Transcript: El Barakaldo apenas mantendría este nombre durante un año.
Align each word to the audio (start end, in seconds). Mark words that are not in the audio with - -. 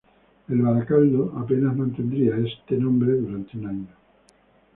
El 0.49 0.63
Barakaldo 0.63 1.31
apenas 1.37 1.77
mantendría 1.77 2.35
este 2.37 2.75
nombre 2.75 3.13
durante 3.17 3.55
un 3.59 3.67
año. 3.67 3.87